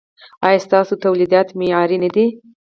ایا 0.45 0.59
ستاسو 0.65 0.93
تولیدات 1.03 1.47
معیاري 1.59 1.97
نه 2.03 2.09
دي؟ 2.15 2.25